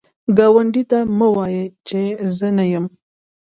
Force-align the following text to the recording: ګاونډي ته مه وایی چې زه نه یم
ګاونډي 0.37 0.83
ته 0.91 0.99
مه 1.17 1.27
وایی 1.35 1.63
چې 1.87 2.01
زه 2.37 2.47
نه 2.57 2.65
یم 2.71 2.85